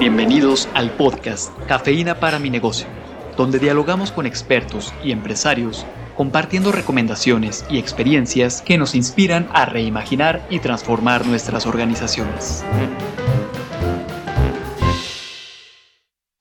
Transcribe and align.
Bienvenidos 0.00 0.66
al 0.72 0.90
podcast 0.92 1.54
Cafeína 1.68 2.20
para 2.20 2.38
mi 2.38 2.48
negocio, 2.48 2.86
donde 3.36 3.58
dialogamos 3.58 4.10
con 4.10 4.24
expertos 4.24 4.94
y 5.04 5.12
empresarios 5.12 5.84
compartiendo 6.16 6.72
recomendaciones 6.72 7.66
y 7.68 7.78
experiencias 7.78 8.62
que 8.62 8.78
nos 8.78 8.94
inspiran 8.94 9.50
a 9.52 9.66
reimaginar 9.66 10.46
y 10.48 10.60
transformar 10.60 11.26
nuestras 11.26 11.66
organizaciones. 11.66 12.64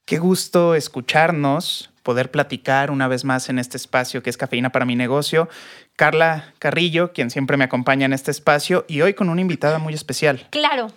Qué 0.05 0.19
gusto 0.19 0.73
escucharnos, 0.73 1.91
poder 2.01 2.31
platicar 2.31 2.91
una 2.91 3.09
vez 3.09 3.25
más 3.25 3.49
en 3.49 3.59
este 3.59 3.75
espacio 3.75 4.23
que 4.23 4.29
es 4.29 4.37
Cafeína 4.37 4.71
para 4.71 4.85
mi 4.85 4.95
negocio. 4.95 5.49
Carla 5.97 6.53
Carrillo, 6.59 7.11
quien 7.11 7.29
siempre 7.29 7.57
me 7.57 7.65
acompaña 7.65 8.05
en 8.05 8.13
este 8.13 8.31
espacio, 8.31 8.85
y 8.87 9.01
hoy 9.01 9.15
con 9.15 9.27
una 9.27 9.41
invitada 9.41 9.79
muy 9.79 9.93
especial. 9.93 10.47
Claro, 10.49 10.87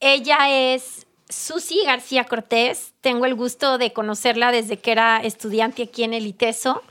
ella 0.00 0.50
es 0.50 1.06
Susi 1.34 1.82
García 1.84 2.24
Cortés. 2.24 2.92
Tengo 3.00 3.26
el 3.26 3.34
gusto 3.34 3.76
de 3.76 3.92
conocerla 3.92 4.52
desde 4.52 4.78
que 4.78 4.92
era 4.92 5.18
estudiante 5.18 5.82
aquí 5.82 6.04
en 6.04 6.14
el 6.14 6.26
ITESO. 6.26 6.82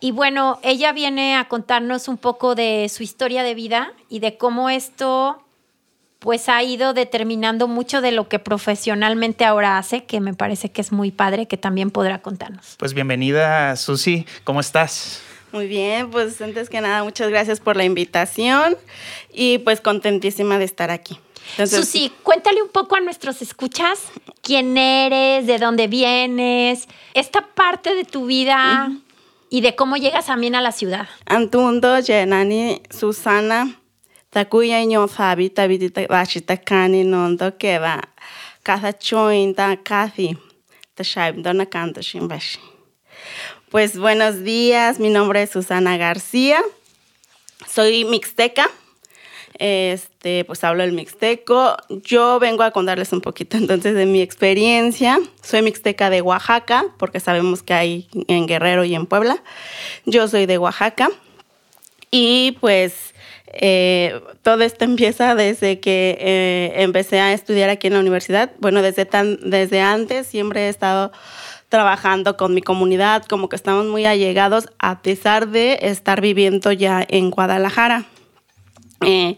Y 0.00 0.12
bueno, 0.12 0.60
ella 0.62 0.92
viene 0.92 1.36
a 1.36 1.48
contarnos 1.48 2.06
un 2.06 2.16
poco 2.16 2.54
de 2.54 2.88
su 2.88 3.02
historia 3.02 3.42
de 3.42 3.54
vida 3.54 3.92
y 4.08 4.20
de 4.20 4.38
cómo 4.38 4.70
esto 4.70 5.42
pues 6.20 6.48
ha 6.48 6.62
ido 6.62 6.94
determinando 6.94 7.68
mucho 7.68 8.00
de 8.00 8.12
lo 8.12 8.28
que 8.28 8.38
profesionalmente 8.38 9.44
ahora 9.44 9.78
hace, 9.78 10.04
que 10.04 10.20
me 10.20 10.34
parece 10.34 10.70
que 10.70 10.80
es 10.80 10.92
muy 10.92 11.10
padre, 11.10 11.46
que 11.46 11.56
también 11.56 11.90
podrá 11.90 12.22
contarnos. 12.22 12.76
Pues 12.78 12.94
bienvenida, 12.94 13.74
Susi, 13.76 14.26
¿cómo 14.44 14.60
estás? 14.60 15.22
Muy 15.52 15.66
bien, 15.66 16.10
pues 16.10 16.40
antes 16.40 16.68
que 16.68 16.80
nada, 16.80 17.02
muchas 17.04 17.30
gracias 17.30 17.60
por 17.60 17.76
la 17.76 17.84
invitación 17.84 18.76
y 19.32 19.58
pues 19.58 19.80
contentísima 19.80 20.58
de 20.58 20.64
estar 20.64 20.90
aquí. 20.90 21.18
Susi, 21.66 22.12
cuéntale 22.22 22.62
un 22.62 22.68
poco 22.68 22.96
a 22.96 23.00
nuestros 23.00 23.42
escuchas 23.42 24.00
quién 24.42 24.76
eres, 24.78 25.46
de 25.46 25.58
dónde 25.58 25.88
vienes, 25.88 26.88
esta 27.14 27.40
parte 27.40 27.94
de 27.94 28.04
tu 28.04 28.26
vida 28.26 28.90
y 29.50 29.60
de 29.60 29.74
cómo 29.74 29.96
llegas 29.96 30.26
también 30.26 30.54
a 30.54 30.60
la 30.60 30.72
ciudad. 30.72 31.08
Antundo, 31.26 31.98
Yenani, 31.98 32.82
Susana, 32.90 33.78
takuya 34.30 34.84
ño 34.84 35.08
sabi 35.08 35.50
tabi 35.50 35.78
bashita 36.08 36.56
kani 36.56 37.04
nondo 37.04 37.56
keva 37.58 38.02
katha 38.62 38.92
chointa 38.92 39.76
kathi 39.82 40.36
tashaibdona 40.94 41.66
canto 41.66 42.00
shimbashi. 42.02 42.60
Pues 43.70 43.98
buenos 43.98 44.44
días, 44.44 44.98
mi 44.98 45.10
nombre 45.10 45.42
es 45.42 45.50
Susana 45.50 45.96
García, 45.96 46.60
soy 47.66 48.04
mixteca, 48.04 48.70
este, 49.58 50.44
pues 50.44 50.64
hablo 50.64 50.82
el 50.82 50.92
mixteco. 50.92 51.76
Yo 51.88 52.38
vengo 52.38 52.62
a 52.62 52.70
contarles 52.70 53.12
un 53.12 53.20
poquito 53.20 53.56
entonces 53.56 53.94
de 53.94 54.06
mi 54.06 54.22
experiencia. 54.22 55.18
Soy 55.42 55.62
mixteca 55.62 56.10
de 56.10 56.22
Oaxaca, 56.22 56.86
porque 56.98 57.20
sabemos 57.20 57.62
que 57.62 57.74
hay 57.74 58.08
en 58.28 58.46
Guerrero 58.46 58.84
y 58.84 58.94
en 58.94 59.06
Puebla. 59.06 59.42
Yo 60.06 60.28
soy 60.28 60.46
de 60.46 60.58
Oaxaca 60.58 61.10
y 62.10 62.56
pues 62.60 63.14
eh, 63.52 64.20
todo 64.42 64.62
esto 64.62 64.84
empieza 64.84 65.34
desde 65.34 65.80
que 65.80 66.16
eh, 66.20 66.72
empecé 66.82 67.20
a 67.20 67.32
estudiar 67.32 67.70
aquí 67.70 67.88
en 67.88 67.94
la 67.94 68.00
universidad. 68.00 68.52
Bueno, 68.58 68.82
desde, 68.82 69.04
tan, 69.04 69.38
desde 69.50 69.80
antes 69.80 70.26
siempre 70.26 70.66
he 70.66 70.68
estado 70.68 71.12
trabajando 71.68 72.36
con 72.36 72.54
mi 72.54 72.62
comunidad, 72.62 73.24
como 73.26 73.48
que 73.48 73.56
estamos 73.56 73.86
muy 73.86 74.06
allegados 74.06 74.68
a 74.78 75.02
pesar 75.02 75.48
de 75.48 75.78
estar 75.82 76.20
viviendo 76.20 76.72
ya 76.72 77.04
en 77.06 77.30
Guadalajara. 77.30 78.06
Eh, 79.02 79.36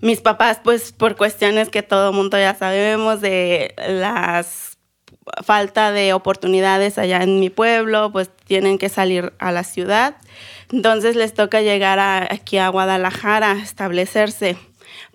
mis 0.00 0.20
papás, 0.20 0.60
pues 0.62 0.92
por 0.92 1.16
cuestiones 1.16 1.68
que 1.68 1.82
todo 1.82 2.12
mundo 2.12 2.38
ya 2.38 2.54
sabemos 2.54 3.20
de 3.20 3.74
las 3.78 4.70
falta 5.44 5.92
de 5.92 6.12
oportunidades 6.12 6.98
allá 6.98 7.22
en 7.22 7.40
mi 7.40 7.50
pueblo, 7.50 8.10
pues 8.12 8.30
tienen 8.44 8.78
que 8.78 8.88
salir 8.88 9.32
a 9.38 9.52
la 9.52 9.64
ciudad. 9.64 10.16
Entonces 10.72 11.16
les 11.16 11.34
toca 11.34 11.60
llegar 11.60 11.98
aquí 12.32 12.58
a 12.58 12.68
Guadalajara, 12.68 13.52
establecerse. 13.62 14.56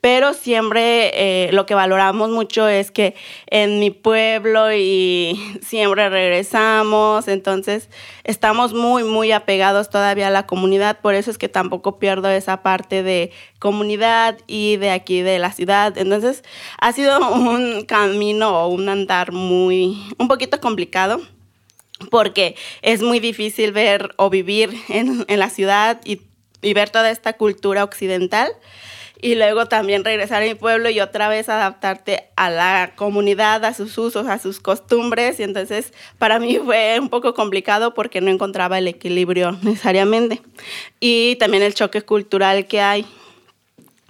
Pero 0.06 0.36
siempre 0.36 1.48
eh, 1.48 1.52
lo 1.52 1.66
que 1.66 1.74
valoramos 1.74 2.30
mucho 2.30 2.68
es 2.68 2.92
que 2.92 3.16
en 3.48 3.80
mi 3.80 3.90
pueblo 3.90 4.72
y 4.72 5.36
siempre 5.66 6.10
regresamos, 6.10 7.28
entonces 7.28 7.90
estamos 8.24 8.76
muy, 8.76 9.04
muy 9.04 9.32
apegados 9.32 9.90
todavía 9.90 10.28
a 10.28 10.30
la 10.30 10.46
comunidad, 10.46 11.00
por 11.02 11.16
eso 11.16 11.32
es 11.32 11.40
que 11.40 11.50
tampoco 11.50 11.98
pierdo 11.98 12.30
esa 12.30 12.62
parte 12.62 13.02
de 13.02 13.32
comunidad 13.58 14.38
y 14.46 14.78
de 14.78 14.92
aquí 14.92 15.24
de 15.24 15.40
la 15.40 15.52
ciudad. 15.52 15.98
Entonces 15.98 16.44
ha 16.78 16.92
sido 16.92 17.18
un 17.32 17.84
camino 17.86 18.64
o 18.64 18.68
un 18.68 18.88
andar 18.90 19.32
muy, 19.32 19.98
un 20.20 20.28
poquito 20.28 20.62
complicado 20.62 21.20
porque 22.12 22.56
es 22.84 23.02
muy 23.02 23.20
difícil 23.20 23.72
ver 23.72 24.14
o 24.18 24.30
vivir 24.30 24.72
en, 24.88 25.26
la 25.28 25.50
ciudad 25.50 26.00
y, 26.06 26.22
ver 26.76 26.92
toda 26.92 27.10
esta 27.10 27.34
cultura 27.34 27.84
occidental 27.84 28.52
y 29.26 29.34
luego 29.34 29.66
también 29.66 30.04
regresar 30.04 30.44
a 30.44 30.46
mi 30.46 30.54
pueblo 30.54 30.88
y 30.92 31.00
otra 31.00 31.28
vez 31.28 31.50
adaptarte 31.50 32.30
a 32.36 32.52
la 32.52 32.92
comunidad, 32.96 33.66
a 33.66 33.74
sus 33.74 33.98
usos, 33.98 34.28
a 34.28 34.38
sus 34.38 34.60
costumbres. 34.60 35.40
Y 35.40 35.44
entonces 35.44 35.94
para 36.20 36.38
mí 36.38 36.60
fue 36.64 37.00
un 37.00 37.10
poco 37.10 37.34
complicado 37.34 37.96
porque 37.96 38.22
no 38.22 38.30
encontraba 38.30 38.78
el 38.78 38.88
equilibrio 38.88 39.54
necesariamente. 39.64 40.44
Y 41.00 41.38
también 41.38 41.64
el 41.64 41.74
choque 41.74 42.04
cultural 42.04 42.68
que 42.68 42.82
hay 42.82 43.08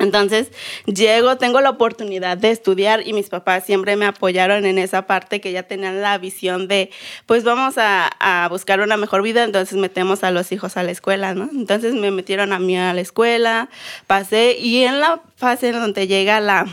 entonces 0.06 0.52
llego, 0.86 1.38
tengo 1.38 1.60
la 1.60 1.72
oportunidad 1.72 2.38
de 2.38 2.52
estudiar 2.52 3.06
y 3.06 3.12
mis 3.14 3.30
papás 3.30 3.66
siempre 3.66 3.98
me 3.98 4.06
apoyaron 4.06 4.66
en 4.66 4.78
esa 4.78 5.08
parte 5.08 5.42
que 5.42 5.52
ya 5.52 5.64
tenían 5.64 6.02
la 6.02 6.18
visión 6.18 6.68
de, 6.68 6.92
pues 7.26 7.44
vamos 7.44 7.76
a, 7.78 8.48
buscar 8.50 8.80
una 8.80 8.96
mejor 8.96 9.22
vida, 9.22 9.44
entonces 9.44 9.78
metemos 9.78 10.24
a 10.24 10.32
los 10.32 10.52
hijos 10.52 10.78
a 10.78 10.84
la 10.84 10.92
escuela, 10.92 11.34
¿no? 11.34 11.50
Entonces 11.52 11.94
me 11.94 12.12
metieron 12.12 12.54
a 12.54 12.60
mí 12.60 12.78
a 12.78 12.94
la 12.94 13.02
escuela, 13.02 13.70
pasé 14.08 14.58
y 14.60 14.84
en 14.84 15.00
la 15.00 15.22
fase 15.36 15.70
en 15.70 15.80
donde 15.80 16.08
llega 16.08 16.40
la, 16.40 16.66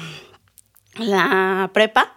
la 0.99 1.71
prepa, 1.73 2.15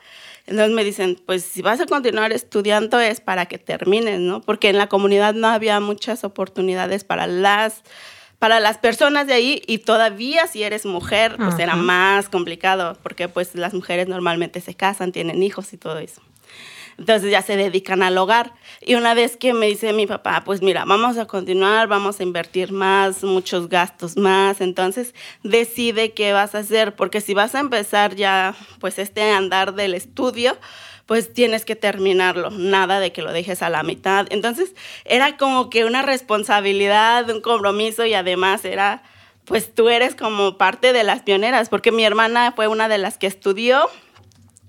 entonces 0.47 0.75
me 0.75 0.83
dicen, 0.83 1.19
pues 1.25 1.43
si 1.43 1.61
vas 1.61 1.79
a 1.81 1.87
continuar 1.87 2.31
estudiando 2.31 2.99
es 2.99 3.19
para 3.19 3.47
que 3.47 3.57
termines, 3.57 4.19
¿no? 4.19 4.41
Porque 4.41 4.69
en 4.69 4.77
la 4.77 4.87
comunidad 4.87 5.33
no 5.33 5.47
había 5.47 5.79
muchas 5.79 6.23
oportunidades 6.23 7.03
para 7.03 7.25
las 7.25 7.81
para 8.39 8.59
las 8.59 8.77
personas 8.77 9.27
de 9.27 9.33
ahí 9.33 9.61
y 9.67 9.79
todavía 9.79 10.47
si 10.47 10.63
eres 10.63 10.85
mujer, 10.85 11.35
pues 11.37 11.57
era 11.59 11.75
más 11.75 12.29
complicado 12.29 12.97
porque 13.01 13.27
pues 13.27 13.55
las 13.55 13.73
mujeres 13.73 14.07
normalmente 14.07 14.61
se 14.61 14.75
casan, 14.75 15.11
tienen 15.11 15.41
hijos 15.41 15.73
y 15.73 15.77
todo 15.77 15.99
eso. 15.99 16.21
Entonces 16.97 17.29
ya 17.29 17.41
se 17.41 17.57
dedican 17.57 18.03
al 18.03 18.17
hogar. 18.17 18.53
Y 18.81 18.95
una 18.95 19.13
vez 19.13 19.35
que 19.35 19.53
me 19.53 19.67
dice 19.67 19.91
mi 19.93 20.07
papá, 20.07 20.43
pues 20.45 20.61
mira, 20.61 20.85
vamos 20.85 21.17
a 21.17 21.25
continuar, 21.25 21.87
vamos 21.87 22.19
a 22.19 22.23
invertir 22.23 22.71
más, 22.71 23.23
muchos 23.23 23.67
gastos 23.67 24.15
más. 24.15 24.61
Entonces 24.61 25.13
decide 25.43 26.13
qué 26.13 26.31
vas 26.31 26.55
a 26.55 26.59
hacer, 26.59 26.95
porque 26.95 27.21
si 27.21 27.33
vas 27.33 27.55
a 27.55 27.59
empezar 27.59 28.15
ya, 28.15 28.55
pues 28.79 28.97
este 28.99 29.31
andar 29.31 29.73
del 29.73 29.93
estudio, 29.93 30.57
pues 31.05 31.33
tienes 31.33 31.65
que 31.65 31.75
terminarlo, 31.75 32.49
nada 32.49 32.99
de 32.99 33.11
que 33.11 33.21
lo 33.21 33.31
dejes 33.31 33.61
a 33.61 33.69
la 33.69 33.83
mitad. 33.83 34.27
Entonces 34.29 34.73
era 35.03 35.37
como 35.37 35.69
que 35.69 35.85
una 35.85 36.01
responsabilidad, 36.01 37.29
un 37.29 37.41
compromiso 37.41 38.05
y 38.05 38.13
además 38.13 38.65
era, 38.65 39.03
pues 39.45 39.73
tú 39.73 39.89
eres 39.89 40.15
como 40.15 40.57
parte 40.57 40.93
de 40.93 41.03
las 41.03 41.21
pioneras, 41.21 41.69
porque 41.69 41.91
mi 41.91 42.03
hermana 42.03 42.53
fue 42.55 42.67
una 42.67 42.87
de 42.87 42.97
las 42.97 43.17
que 43.17 43.27
estudió 43.27 43.89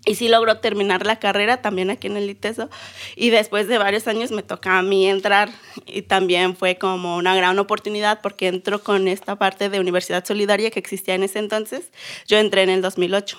y 0.07 0.15
sí 0.15 0.29
logró 0.29 0.59
terminar 0.59 1.05
la 1.05 1.19
carrera 1.19 1.61
también 1.61 1.91
aquí 1.91 2.07
en 2.07 2.17
el 2.17 2.31
ITESO. 2.31 2.71
Y 3.17 3.31
después 3.31 3.67
de 3.67 3.77
varios 3.77 4.07
años 4.07 4.31
me 4.31 4.43
toca 4.43 4.79
a 4.79 4.83
mí 4.83 5.09
entrar 5.09 5.51
y 5.85 6.03
también 6.03 6.57
fue 6.57 6.77
como 6.77 7.17
una 7.17 7.35
gran 7.35 7.59
oportunidad 7.59 8.21
porque 8.23 8.47
entro 8.47 8.83
con 8.83 9.09
esta 9.09 9.37
parte 9.37 9.69
de 9.69 9.81
Universidad 9.81 10.25
Solidaria 10.25 10.71
que 10.71 10.79
existía 10.79 11.17
en 11.17 11.25
ese 11.25 11.41
entonces. 11.41 11.91
Yo 12.27 12.39
entré 12.39 12.63
en 12.63 12.71
el 12.71 12.83
2008. 12.83 13.37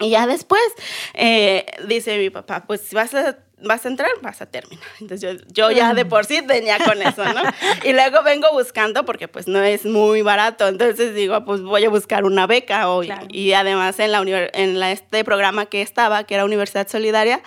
Y 0.00 0.10
ya 0.10 0.26
después 0.26 0.62
eh, 1.14 1.66
dice 1.86 2.18
mi 2.18 2.30
papá, 2.30 2.64
pues 2.66 2.82
si 2.82 2.94
vas 2.94 3.12
a, 3.14 3.36
vas 3.64 3.84
a 3.84 3.88
entrar, 3.88 4.10
vas 4.22 4.40
a 4.40 4.46
terminar. 4.46 4.86
Entonces 5.00 5.40
yo, 5.40 5.44
yo 5.52 5.70
ya 5.72 5.92
de 5.92 6.04
por 6.04 6.24
sí 6.24 6.40
tenía 6.46 6.78
con 6.78 7.02
eso, 7.02 7.24
¿no? 7.24 7.42
y 7.84 7.92
luego 7.92 8.22
vengo 8.22 8.46
buscando 8.52 9.04
porque 9.04 9.26
pues 9.26 9.48
no 9.48 9.60
es 9.62 9.84
muy 9.84 10.22
barato. 10.22 10.68
Entonces 10.68 11.14
digo, 11.14 11.44
pues 11.44 11.62
voy 11.62 11.84
a 11.84 11.90
buscar 11.90 12.24
una 12.24 12.46
beca. 12.46 12.88
O, 12.90 13.02
Y 13.28 13.52
además 13.54 13.98
en, 13.98 14.12
la, 14.12 14.22
en 14.52 14.78
la, 14.78 14.92
este 14.92 15.24
programa 15.24 15.66
que 15.66 15.82
estaba, 15.82 16.24
que 16.24 16.34
era 16.34 16.44
Universidad 16.44 16.86
Solidaria, 16.86 17.42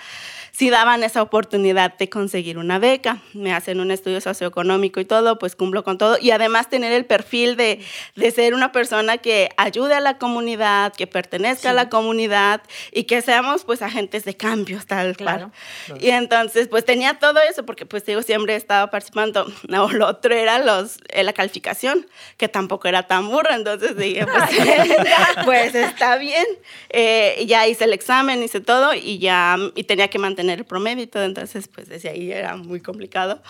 sí 0.52 0.70
daban 0.70 1.04
esa 1.04 1.22
oportunidad 1.22 1.98
de 1.98 2.10
conseguir 2.10 2.58
una 2.58 2.78
beca. 2.80 3.20
Me 3.34 3.54
hacen 3.54 3.80
un 3.80 3.92
estudio 3.92 4.20
socioeconómico 4.22 5.00
y 5.00 5.06
todo, 5.06 5.40
pues 5.40 5.56
cumplo 5.56 5.84
con 5.84 5.98
todo. 5.98 6.18
Y 6.20 6.32
además 6.32 6.70
tener 6.70 6.92
el 6.92 7.06
perfil 7.06 7.56
de, 7.56 7.80
de 8.16 8.32
ser 8.32 8.54
una 8.54 8.72
persona 8.72 9.18
que 9.18 9.50
ayude 9.58 9.94
a 9.96 10.00
la 10.02 10.18
comunidad, 10.18 10.94
que 10.94 11.08
pertenezca 11.08 11.70
a 11.70 11.74
la 11.74 11.90
comunidad 11.90 12.62
y 12.92 13.04
que 13.06 13.22
seamos 13.22 13.64
pues 13.64 13.82
agentes 13.82 14.26
de 14.26 14.36
cambios 14.36 14.86
tal 14.86 15.16
Claro. 15.16 15.52
cual. 15.88 16.04
Y 16.04 16.10
entonces 16.10 16.68
pues 16.68 16.84
tenía 16.86 17.16
todo 17.20 17.40
eso 17.50 17.66
porque 17.66 17.86
pues 17.86 18.06
digo, 18.06 18.22
siempre 18.22 18.54
he 18.54 18.58
estado 18.58 18.90
participando. 18.90 19.52
No, 19.68 19.90
lo 19.92 20.08
otro 20.08 20.34
era 20.36 20.60
los, 20.60 20.98
eh, 21.10 21.24
la 21.24 21.34
calificación, 21.34 22.08
que 22.38 22.48
tampoco 22.50 22.88
era 22.88 23.08
tan 23.08 23.30
burra. 23.30 23.56
Entonces 23.56 23.96
dije, 23.96 24.26
pues, 24.26 24.50
pues 25.46 25.76
está 25.76 26.18
bien. 26.18 26.46
Eh, 26.90 27.46
ya 27.48 27.68
hice 27.68 27.86
el 27.86 27.94
examen, 27.94 28.44
hice 28.44 28.60
todo 28.60 28.94
y 28.94 29.18
ya 29.20 29.58
y 29.76 29.84
tenía 29.86 30.10
que 30.10 30.20
mantener 30.20 30.41
el 30.50 30.66
promedio 30.66 31.04
y 31.04 31.08
todo. 31.08 31.24
Entonces 31.24 31.68
pues 31.68 31.90
desde 31.90 32.10
ahí 32.10 32.32
era 32.32 32.56
muy 32.56 32.82
complicado. 32.82 33.42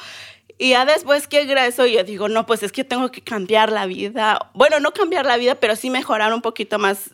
Y 0.58 0.70
ya 0.70 0.86
después 0.86 1.28
que 1.28 1.42
egreso, 1.42 1.88
yo 1.88 2.04
digo, 2.04 2.30
no, 2.30 2.46
pues 2.46 2.62
es 2.62 2.72
que 2.72 2.84
tengo 2.84 3.10
que 3.10 3.22
cambiar 3.22 3.72
la 3.72 3.88
vida. 3.88 4.52
Bueno, 4.54 4.80
no 4.80 4.92
cambiar 4.92 5.26
la 5.26 5.38
vida, 5.38 5.56
pero 5.56 5.76
sí 5.76 5.90
mejorar 5.90 6.34
un 6.34 6.42
poquito 6.42 6.78
más 6.78 7.12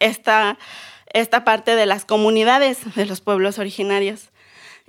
esta, 0.00 0.58
esta 1.12 1.44
parte 1.44 1.76
de 1.76 1.86
las 1.86 2.04
comunidades 2.04 2.94
de 2.94 3.06
los 3.06 3.22
pueblos 3.22 3.58
originarios. 3.58 4.28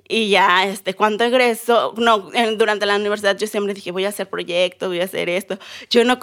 Y 0.07 0.29
ya, 0.29 0.65
este, 0.67 0.93
cuando 0.93 1.23
egreso, 1.23 1.93
no, 1.97 2.29
durante 2.57 2.85
la 2.85 2.95
universidad 2.95 3.37
yo 3.37 3.47
siempre 3.47 3.73
dije, 3.73 3.91
voy 3.91 4.05
a 4.05 4.09
hacer 4.09 4.29
proyectos, 4.29 4.89
voy 4.89 5.01
a 5.01 5.05
hacer 5.05 5.29
esto. 5.29 5.57
Yo 5.89 6.03
no, 6.03 6.19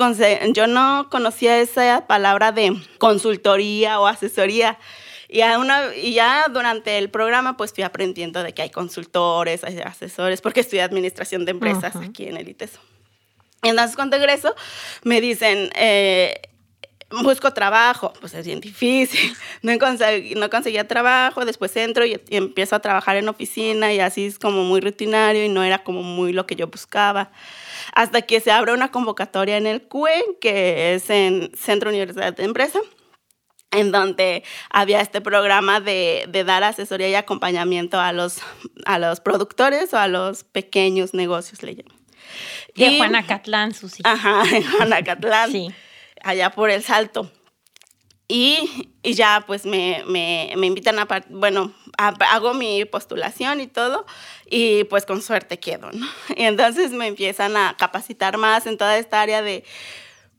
yo 0.52 0.66
no 0.68 1.08
conocía 1.10 1.58
esa 1.58 2.06
palabra 2.06 2.52
de 2.52 2.76
consultoría 2.98 3.98
o 3.98 4.06
asesoría. 4.06 4.78
Y 5.32 5.38
ya, 5.38 5.58
una, 5.58 5.94
y 5.96 6.12
ya 6.12 6.46
durante 6.52 6.98
el 6.98 7.08
programa 7.08 7.56
pues 7.56 7.72
fui 7.72 7.82
aprendiendo 7.82 8.42
de 8.42 8.52
que 8.52 8.60
hay 8.62 8.70
consultores, 8.70 9.64
hay 9.64 9.78
asesores, 9.78 10.42
porque 10.42 10.60
estudié 10.60 10.82
administración 10.82 11.44
de 11.46 11.52
empresas 11.52 11.94
aquí 11.96 12.26
en 12.28 12.36
el 12.36 12.48
ITESO. 12.48 12.78
Entonces 13.62 13.96
cuando 13.96 14.16
egreso 14.16 14.54
me 15.04 15.20
dicen, 15.22 15.70
eh, 15.74 16.42
busco 17.22 17.52
trabajo, 17.52 18.12
pues 18.20 18.34
es 18.34 18.44
bien 18.44 18.60
difícil, 18.60 19.34
no, 19.62 19.72
consegui- 19.74 20.34
no 20.36 20.50
conseguía 20.50 20.86
trabajo, 20.86 21.44
después 21.44 21.74
entro 21.76 22.04
y, 22.04 22.20
y 22.28 22.36
empiezo 22.36 22.76
a 22.76 22.80
trabajar 22.80 23.16
en 23.16 23.28
oficina 23.28 23.92
y 23.92 24.00
así 24.00 24.26
es 24.26 24.38
como 24.38 24.64
muy 24.64 24.80
rutinario 24.80 25.44
y 25.44 25.48
no 25.48 25.62
era 25.62 25.82
como 25.82 26.02
muy 26.02 26.32
lo 26.32 26.44
que 26.46 26.56
yo 26.56 26.66
buscaba. 26.66 27.30
Hasta 27.94 28.22
que 28.22 28.40
se 28.40 28.50
abre 28.50 28.72
una 28.72 28.90
convocatoria 28.90 29.56
en 29.56 29.66
el 29.66 29.82
CUE, 29.82 30.12
que 30.40 30.94
es 30.94 31.08
en 31.10 31.50
Centro 31.56 31.88
Universidad 31.90 32.34
de 32.34 32.44
Empresa, 32.44 32.80
en 33.72 33.90
donde 33.92 34.44
había 34.70 35.00
este 35.00 35.20
programa 35.20 35.80
de, 35.80 36.26
de 36.28 36.44
dar 36.44 36.62
asesoría 36.64 37.08
y 37.08 37.14
acompañamiento 37.14 37.98
a 38.00 38.12
los, 38.12 38.38
a 38.86 38.98
los 38.98 39.20
productores 39.20 39.92
o 39.94 39.98
a 39.98 40.08
los 40.08 40.44
pequeños 40.44 41.14
negocios, 41.14 41.62
le 41.62 41.76
llaman. 41.76 41.96
De 42.74 42.86
Y- 42.86 42.98
Juanacatlán, 42.98 43.74
Susi. 43.74 44.02
Ajá, 44.04 44.44
en 44.54 44.62
Juanacatlán, 44.70 45.50
Sí. 45.50 45.68
allá 46.22 46.50
por 46.50 46.70
el 46.70 46.82
Salto. 46.82 47.30
Y, 48.28 48.88
y 49.02 49.12
ya 49.14 49.44
pues 49.46 49.66
me, 49.66 50.02
me, 50.06 50.54
me 50.56 50.66
invitan 50.66 50.98
a, 50.98 51.06
bueno, 51.28 51.74
a- 51.98 52.14
hago 52.30 52.54
mi 52.54 52.84
postulación 52.86 53.60
y 53.60 53.66
todo, 53.66 54.06
y 54.48 54.84
pues 54.84 55.04
con 55.04 55.20
suerte 55.20 55.58
quedo, 55.58 55.90
¿no? 55.92 56.06
Y 56.36 56.44
entonces 56.44 56.92
me 56.92 57.08
empiezan 57.08 57.56
a 57.58 57.76
capacitar 57.78 58.38
más 58.38 58.66
en 58.66 58.78
toda 58.78 58.96
esta 58.96 59.20
área 59.20 59.42
de 59.42 59.64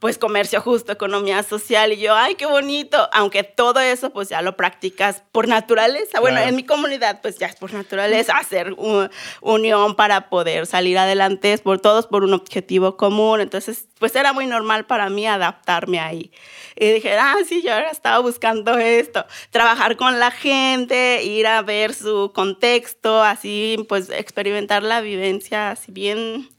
pues 0.04 0.18
comercio 0.18 0.60
justo, 0.60 0.92
economía 0.92 1.44
social, 1.44 1.94
y 1.94 1.98
yo, 1.98 2.14
ay, 2.14 2.36
qué 2.36 2.46
bonito, 2.46 3.08
aunque 3.14 3.44
todo 3.46 3.80
eso 3.80 4.10
pues 4.10 4.28
ya 4.28 4.42
lo 4.42 4.58
practicas 4.58 5.24
por 5.32 5.48
naturaleza, 5.48 6.20
bueno, 6.20 6.36
Claro. 6.36 6.50
en 6.50 6.58
mi 6.58 6.66
comunidad 6.66 7.22
pues 7.22 7.38
ya 7.38 7.48
es 7.48 7.56
por 7.56 7.72
naturaleza, 7.72 8.34
hacer 8.38 8.74
u- 8.74 9.08
unión 9.40 9.96
para 9.96 10.28
poder 10.30 10.66
salir 10.66 10.98
adelante, 10.98 11.54
es 11.54 11.62
por 11.62 11.80
todos 11.80 12.08
por 12.08 12.26
un 12.26 12.34
objetivo 12.34 12.98
común, 12.98 13.40
entonces 13.40 13.88
pues 13.98 14.14
era 14.18 14.34
muy 14.34 14.46
normal 14.46 14.86
para 14.88 15.08
mí 15.10 15.26
adaptarme 15.26 16.02
ahí. 16.02 16.32
Y 16.76 16.92
dije, 16.92 17.14
ah, 17.18 17.38
sí, 17.48 17.62
yo 17.64 17.74
ahora 17.74 17.90
estaba 17.90 18.20
buscando 18.20 18.78
esto, 18.78 19.26
trabajar 19.52 19.96
con 19.96 20.20
la 20.20 20.32
gente, 20.32 21.24
ir 21.24 21.48
a 21.48 21.62
ver 21.62 21.94
su 21.94 22.34
contexto, 22.36 23.24
así 23.24 23.78
pues 23.88 24.10
experimentar 24.10 24.84
la 24.84 25.00
vivencia 25.00 25.72
así 25.72 25.94
bien, 25.94 26.50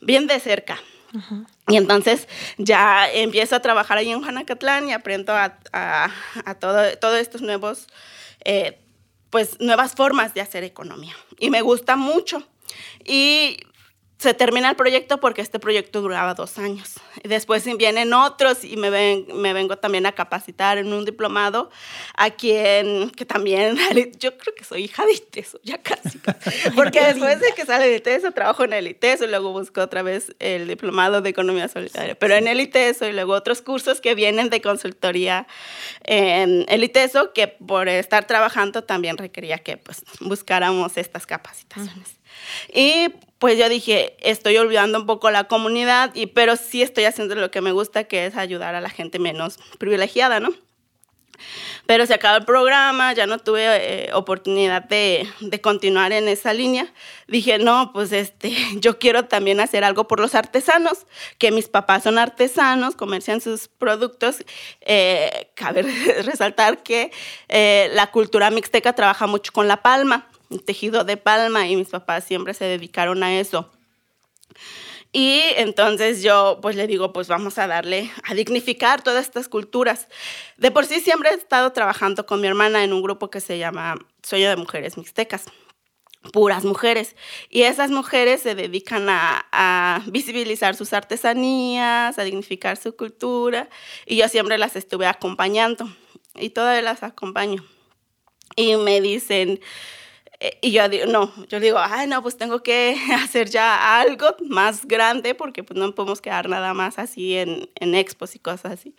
bien 0.00 0.26
de 0.26 0.40
cerca. 0.40 0.80
Y 1.70 1.76
entonces 1.76 2.26
ya 2.58 3.10
empiezo 3.12 3.54
a 3.56 3.60
trabajar 3.60 3.98
ahí 3.98 4.10
en 4.10 4.22
Juanacatlán 4.22 4.88
y 4.88 4.92
aprendo 4.92 5.32
a, 5.32 5.58
a, 5.72 6.10
a 6.44 6.54
todo, 6.56 6.98
todos 6.98 7.18
estos 7.18 7.42
nuevos, 7.42 7.86
eh, 8.44 8.78
pues 9.30 9.60
nuevas 9.60 9.94
formas 9.94 10.34
de 10.34 10.40
hacer 10.40 10.64
economía. 10.64 11.14
Y 11.38 11.50
me 11.50 11.62
gusta 11.62 11.94
mucho. 11.94 12.42
Y 13.04 13.58
se 14.20 14.34
termina 14.34 14.68
el 14.68 14.76
proyecto 14.76 15.18
porque 15.18 15.40
este 15.40 15.58
proyecto 15.58 16.02
duraba 16.02 16.34
dos 16.34 16.58
años. 16.58 16.96
Y 17.24 17.28
después 17.28 17.64
vienen 17.78 18.12
otros 18.12 18.64
y 18.64 18.76
me, 18.76 18.90
ven, 18.90 19.24
me 19.32 19.54
vengo 19.54 19.78
también 19.78 20.04
a 20.04 20.12
capacitar 20.12 20.76
en 20.76 20.92
un 20.92 21.06
diplomado 21.06 21.70
a 22.18 22.28
quien, 22.28 23.08
que 23.12 23.24
también, 23.24 23.78
yo 24.18 24.36
creo 24.36 24.54
que 24.54 24.64
soy 24.64 24.84
hija 24.84 25.06
de 25.06 25.14
ITESO, 25.14 25.58
ya 25.62 25.78
casi. 25.78 26.18
casi. 26.18 26.50
Porque 26.76 27.00
después 27.00 27.40
de 27.40 27.54
que 27.54 27.64
sale 27.64 27.88
de 27.88 27.96
ITESO, 27.96 28.32
trabajo 28.32 28.62
en 28.64 28.74
el 28.74 28.88
ITESO 28.88 29.24
y 29.24 29.28
luego 29.28 29.52
busco 29.52 29.80
otra 29.80 30.02
vez 30.02 30.36
el 30.38 30.68
diplomado 30.68 31.22
de 31.22 31.30
economía 31.30 31.68
solidaria. 31.68 32.14
Pero 32.14 32.34
en 32.34 32.46
el 32.46 32.60
ITESO 32.60 33.06
y 33.06 33.14
luego 33.14 33.32
otros 33.32 33.62
cursos 33.62 34.02
que 34.02 34.14
vienen 34.14 34.50
de 34.50 34.60
consultoría 34.60 35.46
en 36.04 36.66
el 36.68 36.84
ITESO, 36.84 37.32
que 37.32 37.48
por 37.48 37.88
estar 37.88 38.26
trabajando 38.26 38.84
también 38.84 39.16
requería 39.16 39.56
que 39.56 39.78
pues, 39.78 40.02
buscáramos 40.20 40.98
estas 40.98 41.24
capacitaciones. 41.24 42.20
Y 42.74 43.14
pues 43.40 43.58
yo 43.58 43.68
dije, 43.70 44.16
estoy 44.20 44.58
olvidando 44.58 45.00
un 45.00 45.06
poco 45.06 45.30
la 45.30 45.44
comunidad, 45.44 46.14
y, 46.14 46.26
pero 46.26 46.56
sí 46.56 46.82
estoy 46.82 47.04
haciendo 47.04 47.34
lo 47.34 47.50
que 47.50 47.62
me 47.62 47.72
gusta, 47.72 48.04
que 48.04 48.26
es 48.26 48.36
ayudar 48.36 48.74
a 48.74 48.82
la 48.82 48.90
gente 48.90 49.18
menos 49.18 49.58
privilegiada, 49.78 50.40
¿no? 50.40 50.50
Pero 51.86 52.06
se 52.06 52.14
acabó 52.14 52.36
el 52.36 52.44
programa, 52.44 53.12
ya 53.14 53.26
no 53.26 53.38
tuve 53.38 53.64
eh, 53.64 54.10
oportunidad 54.12 54.84
de, 54.84 55.26
continuar 55.62 56.12
en 56.12 56.28
esa 56.28 56.52
línea. 56.52 56.92
Dije, 57.26 57.58
no, 57.58 57.92
pues 57.92 58.12
este, 58.12 58.54
yo 58.76 58.98
quiero 58.98 59.24
también 59.24 59.58
hacer 59.58 59.84
algo 59.84 60.06
por 60.06 60.20
los 60.20 60.34
artesanos, 60.34 61.06
que 61.38 61.50
mis 61.50 61.68
papás 61.68 62.02
son 62.02 62.18
artesanos, 62.18 62.94
comercian 62.94 63.40
sus 63.40 63.68
productos. 63.68 64.44
Eh, 64.82 65.50
cabe 65.54 65.82
resaltar 66.24 66.82
que 66.82 67.10
eh, 67.48 67.90
la 67.94 68.10
cultura 68.10 68.50
mixteca 68.50 68.92
trabaja 68.92 69.26
mucho 69.26 69.50
con 69.52 69.66
la 69.66 69.78
palma, 69.78 70.29
tejido 70.64 71.04
de 71.04 71.16
palma, 71.16 71.68
y 71.68 71.76
mis 71.76 71.88
papás 71.88 72.24
siempre 72.24 72.54
se 72.54 72.64
dedicaron 72.64 73.22
a 73.22 73.38
eso. 73.38 73.70
Y 75.12 75.42
entonces 75.56 76.22
yo 76.22 76.60
pues 76.62 76.76
le 76.76 76.86
digo, 76.86 77.12
pues 77.12 77.26
vamos 77.26 77.58
a 77.58 77.66
darle, 77.66 78.10
a 78.22 78.34
dignificar 78.34 79.02
todas 79.02 79.24
estas 79.24 79.48
culturas. 79.48 80.06
De 80.56 80.70
por 80.70 80.86
sí 80.86 81.00
siempre 81.00 81.30
he 81.30 81.34
estado 81.34 81.72
trabajando 81.72 82.26
con 82.26 82.40
mi 82.40 82.46
hermana 82.46 82.84
en 82.84 82.92
un 82.92 83.02
grupo 83.02 83.28
que 83.28 83.40
se 83.40 83.58
llama 83.58 83.96
Sueño 84.22 84.48
de 84.48 84.56
Mujeres 84.56 84.96
Mixtecas, 84.96 85.46
puras 86.32 86.64
mujeres. 86.64 87.16
Y 87.48 87.62
esas 87.62 87.90
mujeres 87.90 88.40
se 88.42 88.54
dedican 88.54 89.08
a, 89.08 90.02
visibilizar 90.06 90.76
sus 90.76 90.92
artesanías, 90.92 92.16
a 92.18 92.22
dignificar 92.22 92.76
su 92.76 92.94
cultura. 92.94 93.68
Y 94.06 94.16
yo 94.16 94.28
siempre 94.28 94.58
las 94.58 94.76
estuve 94.76 95.06
acompañando 95.06 95.88
y 96.36 96.50
todavía 96.50 96.82
las 96.82 97.02
acompaño. 97.02 97.64
Y 98.54 98.76
me 98.76 99.00
dicen, 99.00 99.60
y 100.62 100.72
yo 100.72 100.88
digo, 100.88 101.04
no, 101.04 101.30
yo 101.48 101.60
digo, 101.60 101.78
ay, 101.78 102.06
no, 102.06 102.22
pues 102.22 102.38
tengo 102.38 102.62
que 102.62 102.96
hacer 103.22 103.50
ya 103.50 104.00
algo 104.00 104.34
más 104.48 104.86
grande 104.86 105.34
porque 105.34 105.62
pues 105.62 105.78
no 105.78 105.94
podemos 105.94 106.22
quedar 106.22 106.48
nada 106.48 106.72
más 106.72 106.98
así 106.98 107.36
en, 107.36 107.68
en 107.74 107.94
expos 107.94 108.34
y 108.34 108.38
cosas 108.38 108.72
así. 108.72 108.94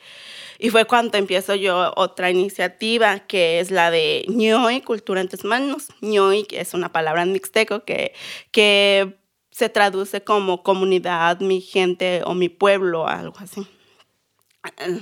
Y 0.59 0.69
fue 0.69 0.85
cuando 0.85 1.17
empiezo 1.17 1.55
yo 1.55 1.93
otra 1.95 2.29
iniciativa 2.29 3.19
que 3.21 3.59
es 3.59 3.71
la 3.71 3.89
de 3.89 4.25
ñoy, 4.27 4.81
cultura 4.81 5.21
en 5.21 5.29
tus 5.29 5.43
manos. 5.43 5.87
ñoy, 6.01 6.43
que 6.43 6.61
es 6.61 6.75
una 6.75 6.91
palabra 6.91 7.23
en 7.23 7.31
mixteco 7.33 7.85
que, 7.85 8.13
que 8.51 9.17
se 9.49 9.69
traduce 9.69 10.23
como 10.23 10.61
comunidad, 10.61 11.39
mi 11.39 11.59
gente 11.59 12.21
o 12.23 12.35
mi 12.35 12.49
pueblo, 12.49 13.07
algo 13.07 13.37
así. 13.39 13.65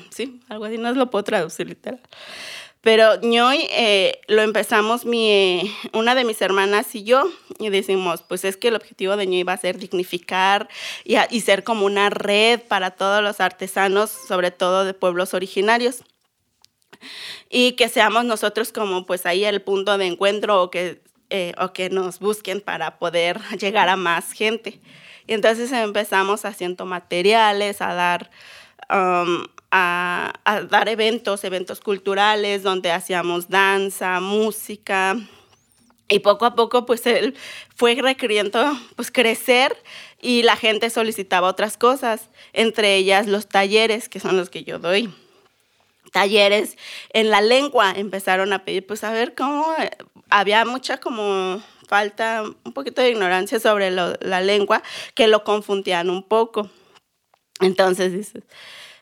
Sí, 0.09 0.39
algo 0.47 0.65
así, 0.65 0.77
no 0.77 0.93
lo 0.93 1.09
puedo 1.09 1.23
traducir 1.23 1.67
literal. 1.67 2.01
Pero 2.81 3.19
ñoy 3.21 3.67
eh, 3.71 4.21
lo 4.27 4.41
empezamos 4.41 5.05
mi, 5.05 5.75
una 5.91 6.15
de 6.15 6.23
mis 6.23 6.41
hermanas 6.41 6.95
y 6.95 7.03
yo 7.03 7.29
y 7.59 7.69
decimos, 7.69 8.21
pues 8.21 8.45
es 8.45 8.55
que 8.55 8.69
el 8.69 8.75
objetivo 8.75 9.17
de 9.17 9.27
ñoy 9.27 9.43
va 9.43 9.53
a 9.53 9.57
ser 9.57 9.77
dignificar 9.77 10.69
y, 11.03 11.15
a, 11.15 11.27
y, 11.29 11.41
ser 11.41 11.65
como 11.65 11.85
una 11.85 12.09
red 12.09 12.61
para 12.61 12.91
todos 12.91 13.21
los 13.21 13.41
artesanos, 13.41 14.09
sobre 14.09 14.51
todo 14.51 14.85
de 14.85 14.93
pueblos 14.93 15.33
originarios. 15.33 16.03
Y 17.49 17.73
que 17.73 17.89
seamos 17.89 18.23
nosotros 18.23 18.71
como 18.71 19.05
pues 19.05 19.25
ahí 19.25 19.43
el 19.43 19.61
punto 19.61 19.97
de 19.97 20.05
encuentro 20.05 20.61
o 20.63 20.71
que, 20.71 21.01
eh, 21.29 21.53
o 21.59 21.73
que 21.73 21.89
nos 21.89 22.19
busquen 22.19 22.61
para 22.61 22.97
poder 22.97 23.39
llegar 23.59 23.89
a 23.89 23.97
más 23.97 24.31
gente. 24.31 24.79
Y 25.27 25.33
entonces 25.33 25.69
empezamos 25.73 26.45
haciendo 26.45 26.85
materiales, 26.85 27.81
a 27.81 27.93
dar... 27.93 28.31
Um, 28.89 29.47
a, 29.71 30.33
dar 30.69 30.89
eventos, 30.89 31.43
eventos 31.43 31.79
culturales 31.79 32.63
donde 32.63 32.91
hacíamos 32.91 33.49
danza, 33.49 34.19
música, 34.19 35.17
Y 36.11 36.19
poco 36.19 36.45
a 36.45 36.55
poco, 36.55 36.87
pues 36.87 37.05
él 37.05 37.35
fue 37.75 37.95
requiriendo 37.95 38.59
pues, 38.95 39.11
crecer 39.11 39.77
y 40.19 40.41
la 40.41 40.55
gente 40.55 40.89
solicitaba 40.89 41.47
otras 41.47 41.77
cosas, 41.77 42.29
entre 42.51 42.95
ellas 42.95 43.27
los 43.27 43.47
talleres, 43.47 44.09
que 44.09 44.19
son 44.19 44.35
los 44.35 44.49
que 44.49 44.63
yo 44.63 44.79
doy. 44.79 45.13
Talleres 46.11 46.77
en 47.13 47.29
la 47.29 47.41
lengua 47.41 47.93
empezaron 47.95 48.53
a 48.53 48.65
pedir, 48.65 48.87
pues 48.87 49.03
a 49.03 49.11
ver 49.11 49.35
cómo 49.35 49.67
había 50.31 50.65
mucha 50.65 50.97
como 50.97 51.61
falta, 51.87 52.43
un 52.63 52.73
poquito 52.73 53.01
de 53.01 53.11
ignorancia 53.11 53.59
sobre 53.59 53.91
la 53.91 54.41
lengua, 54.41 54.81
que 55.13 55.27
lo 55.27 55.43
confundían 55.43 56.09
un 56.09 56.23
poco. 56.23 56.71
Entonces 57.61 58.13
dices, 58.13 58.43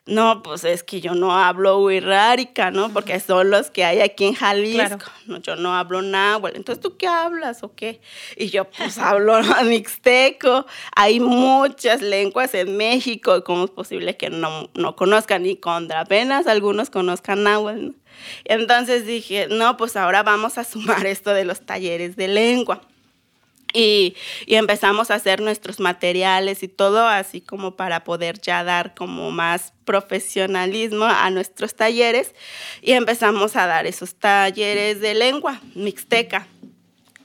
no, 0.08 0.42
pues 0.42 0.64
es 0.64 0.84
que 0.84 1.02
yo 1.02 1.14
no 1.14 1.36
hablo 1.36 1.80
huirrárica, 1.80 2.72
¿no? 2.72 2.92
Porque 2.92 3.20
son 3.20 3.50
los 3.50 3.70
que 3.70 3.84
hay 3.84 4.00
aquí 4.00 4.26
en 4.26 4.34
Jalisco. 4.34 5.12
No, 5.26 5.38
yo 5.42 5.56
no 5.56 5.76
hablo 5.76 6.02
náhuatl. 6.02 6.56
Entonces, 6.56 6.82
¿tú 6.82 6.98
qué 6.98 7.08
hablas 7.08 7.64
o 7.64 7.76
qué? 7.76 8.02
Y 8.38 8.50
yo, 8.50 8.66
pues 8.70 8.98
hablo 8.98 9.38
mixteco. 9.66 10.66
Hay 10.96 11.20
muchas 11.20 12.02
lenguas 12.02 12.54
en 12.54 12.78
México. 12.78 13.44
¿Cómo 13.44 13.66
es 13.66 13.72
posible 13.72 14.16
que 14.16 14.30
no, 14.30 14.70
no 14.74 14.96
conozcan? 14.96 15.46
Y 15.46 15.58
con 15.58 15.92
apenas 15.92 16.48
algunos 16.48 16.90
conozcan 16.90 17.44
náhuatl, 17.44 17.88
¿no? 17.88 17.94
Entonces 18.46 19.06
dije, 19.06 19.48
no, 19.50 19.78
pues 19.78 19.96
ahora 19.96 20.24
vamos 20.24 20.58
a 20.58 20.64
sumar 20.64 21.06
esto 21.06 21.34
de 21.34 21.46
los 21.46 21.66
talleres 21.66 22.16
de 22.16 22.28
lengua. 22.28 22.82
Y, 23.80 24.16
empezamos 24.48 25.12
a 25.12 25.16
hacer 25.16 25.40
nuestros 25.40 25.80
materiales 25.80 26.64
y 26.64 26.68
todo 26.68 27.08
así 27.08 27.42
como 27.42 27.76
para 27.76 28.04
poder 28.04 28.42
ya 28.42 28.64
dar 28.64 28.96
como 28.96 29.30
más 29.30 29.72
profesionalismo 29.86 31.06
a 31.06 31.30
nuestros 31.30 31.76
talleres 31.76 32.34
y 32.82 32.94
empezamos 32.94 33.56
a 33.56 33.68
dar 33.68 33.86
esos 33.86 34.16
talleres 34.16 35.00
de 35.00 35.14
lengua 35.14 35.62
mixteca 35.76 36.48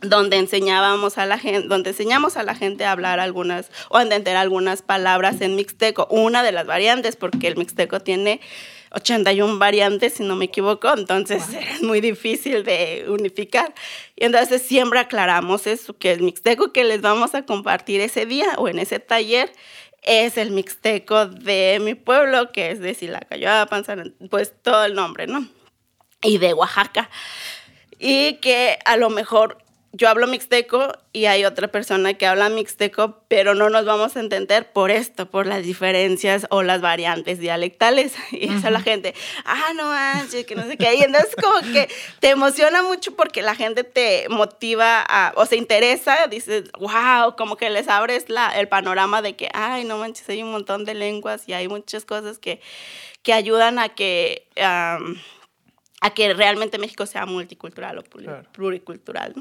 donde 0.03 0.37
enseñábamos 0.37 1.17
a 1.17 1.25
la 1.25 1.39
gente, 1.39 1.69
donde 1.69 1.91
enseñamos 1.91 2.37
a 2.37 2.43
la 2.43 2.55
gente 2.55 2.85
a 2.85 2.93
hablar 2.93 3.19
algunas 3.19 3.71
o 3.89 3.97
a 3.97 4.03
entender 4.03 4.37
algunas 4.37 4.83
palabras 4.83 5.41
en 5.41 5.57
mixteco, 5.57 6.07
una 6.11 6.43
de 6.43 6.53
las 6.53 6.67
variantes 6.67 7.17
porque 7.17 7.49
el 7.49 7.57
mixteco 7.57 8.01
tiene 8.01 8.41
81 8.95 9.59
variantes, 9.59 10.15
si 10.15 10.23
no 10.23 10.37
me 10.37 10.47
equivoco, 10.47 10.93
entonces 10.93 11.45
es 11.55 11.83
muy 11.83 12.01
difícil 12.01 12.65
de 12.65 13.07
unificar. 13.09 13.75
Y 14.17 14.25
entonces 14.25 14.63
siempre 14.63 14.99
aclaramos 14.99 15.67
eso, 15.67 15.97
que 15.97 16.13
el 16.13 16.23
mixteco 16.23 16.73
que 16.73 16.85
les 16.85 17.01
vamos 17.01 17.35
a 17.35 17.45
compartir 17.45 18.01
ese 18.01 18.27
día 18.27 18.55
o 18.59 18.69
en 18.69 18.79
ese 18.79 18.99
taller 18.99 19.53
es 20.03 20.37
el 20.37 20.51
mixteco 20.51 21.27
de 21.27 21.79
mi 21.81 21.95
pueblo, 21.95 22.53
que 22.53 22.71
es 22.71 22.81
de 22.81 22.95
Silacayoapan, 22.95 23.85
pues 24.31 24.53
todo 24.63 24.85
el 24.85 24.95
nombre, 24.95 25.27
¿no? 25.27 25.49
Y 26.23 26.39
de 26.39 26.55
Oaxaca. 26.55 27.09
Y 27.99 28.35
que 28.35 28.79
a 28.85 28.97
lo 28.97 29.11
mejor 29.11 29.59
yo 29.95 30.09
hablo 30.09 30.27
mixteco 30.27 30.91
y 31.13 31.27
hay 31.27 31.45
otra 31.45 31.69
persona 31.69 32.15
que 32.15 32.27
habla 32.27 32.49
mixteco, 32.49 33.23
pero 33.29 33.55
no 33.55 33.69
nos 33.69 33.85
vamos 33.85 34.17
a 34.17 34.21
entender 34.21 34.73
por 34.73 34.91
esto, 34.91 35.31
por 35.31 35.47
las 35.47 35.65
diferencias 35.65 36.47
o 36.49 36.63
las 36.63 36.81
variantes 36.81 37.39
dialectales. 37.39 38.15
Y 38.33 38.49
eso 38.49 38.71
la 38.71 38.81
gente, 38.81 39.15
ah, 39.45 39.73
no 39.77 39.85
manches, 39.85 40.47
que 40.47 40.55
no 40.55 40.67
sé 40.67 40.79
qué. 40.79 40.95
Y 40.95 41.03
entonces 41.03 41.37
como 41.37 41.61
que 41.73 41.89
te 42.21 42.31
emociona 42.31 42.83
mucho 42.83 43.15
porque 43.15 43.43
la 43.43 43.55
gente 43.55 43.85
te 43.85 44.27
motiva 44.31 45.05
a, 45.07 45.35
o 45.37 45.45
se 45.45 45.57
interesa, 45.57 46.27
dices, 46.29 46.65
wow, 46.79 47.37
como 47.37 47.57
que 47.57 47.69
les 47.69 47.89
abres 47.89 48.31
la, 48.31 48.59
el 48.59 48.69
panorama 48.69 49.21
de 49.21 49.37
que, 49.37 49.51
ay, 49.53 49.85
no 49.85 49.99
manches, 49.99 50.29
hay 50.31 50.43
un 50.43 50.51
montón 50.51 50.87
de 50.87 50.95
lenguas 50.95 51.47
y 51.49 51.53
hay 51.53 51.69
muchas 51.69 52.07
cosas 52.07 52.39
que, 52.39 52.61
que 53.23 53.35
ayudan 53.35 53.79
a 53.79 53.91
que... 53.91 54.49
a 54.57 54.99
que 56.17 56.35
realmente 56.35 56.79
México 56.79 57.07
sea 57.07 57.27
multicultural 57.27 57.99
o 57.99 58.03
pluricultural. 58.53 59.35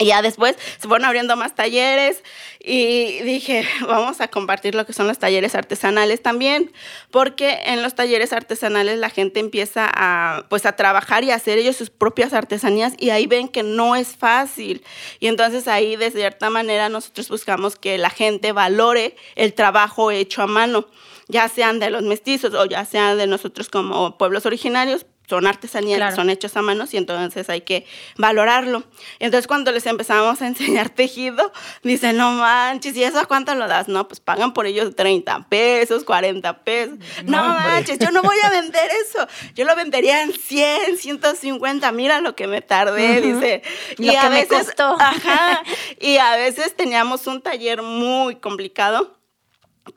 Y 0.00 0.06
ya 0.06 0.22
después 0.22 0.56
se 0.78 0.88
fueron 0.88 1.04
abriendo 1.04 1.36
más 1.36 1.54
talleres 1.54 2.24
y 2.58 3.20
dije, 3.20 3.68
vamos 3.86 4.22
a 4.22 4.28
compartir 4.28 4.74
lo 4.74 4.86
que 4.86 4.94
son 4.94 5.06
los 5.06 5.18
talleres 5.18 5.54
artesanales 5.54 6.22
también, 6.22 6.72
porque 7.10 7.60
en 7.66 7.82
los 7.82 7.94
talleres 7.94 8.32
artesanales 8.32 8.98
la 8.98 9.10
gente 9.10 9.40
empieza 9.40 9.90
a, 9.92 10.46
pues, 10.48 10.64
a 10.64 10.72
trabajar 10.72 11.22
y 11.24 11.32
a 11.32 11.34
hacer 11.34 11.58
ellos 11.58 11.76
sus 11.76 11.90
propias 11.90 12.32
artesanías 12.32 12.94
y 12.98 13.10
ahí 13.10 13.26
ven 13.26 13.46
que 13.46 13.62
no 13.62 13.94
es 13.94 14.16
fácil. 14.16 14.82
Y 15.20 15.26
entonces 15.26 15.68
ahí 15.68 15.96
de 15.96 16.10
cierta 16.10 16.48
manera 16.48 16.88
nosotros 16.88 17.28
buscamos 17.28 17.76
que 17.76 17.98
la 17.98 18.08
gente 18.08 18.52
valore 18.52 19.16
el 19.36 19.52
trabajo 19.52 20.10
hecho 20.10 20.40
a 20.40 20.46
mano, 20.46 20.86
ya 21.28 21.46
sean 21.50 21.78
de 21.78 21.90
los 21.90 22.04
mestizos 22.04 22.54
o 22.54 22.64
ya 22.64 22.86
sean 22.86 23.18
de 23.18 23.26
nosotros 23.26 23.68
como 23.68 24.16
pueblos 24.16 24.46
originarios, 24.46 25.04
son 25.30 25.46
artesanías 25.46 26.14
son 26.14 26.28
hechos 26.28 26.56
a 26.56 26.62
manos 26.62 26.92
y 26.92 26.96
entonces 26.96 27.48
hay 27.48 27.60
que 27.60 27.86
valorarlo. 28.16 28.82
Entonces 29.20 29.46
cuando 29.46 29.70
les 29.70 29.86
empezamos 29.86 30.42
a 30.42 30.46
enseñar 30.48 30.90
tejido, 30.90 31.52
dicen, 31.82 32.16
no 32.16 32.32
manches, 32.32 32.96
¿y 32.96 33.04
eso 33.04 33.20
a 33.20 33.26
cuánto 33.26 33.54
lo 33.54 33.68
das? 33.68 33.88
No, 33.88 34.08
pues 34.08 34.20
pagan 34.20 34.52
por 34.52 34.66
ellos 34.66 34.94
30 34.96 35.46
pesos, 35.48 36.04
40 36.04 36.64
pesos. 36.64 36.98
No, 37.24 37.42
manches, 37.42 37.98
yo 37.98 38.10
no 38.10 38.22
voy 38.22 38.36
a 38.42 38.50
vender 38.50 38.90
eso. 39.06 39.26
Yo 39.54 39.64
lo 39.64 39.76
vendería 39.76 40.22
en 40.22 40.32
100, 40.32 40.98
150, 40.98 41.92
mira 41.92 42.20
lo 42.20 42.34
que 42.34 42.48
me 42.48 42.60
tardé, 42.60 43.20
dice. 43.20 43.62
y 43.98 44.14
a 44.16 44.28
veces, 44.28 44.50
me 44.50 44.64
costó. 44.64 44.96
Ajá, 45.00 45.62
y 46.00 46.16
a 46.16 46.36
veces 46.36 46.74
teníamos 46.76 47.26
un 47.28 47.40
taller 47.40 47.82
muy 47.82 48.36
complicado 48.36 49.16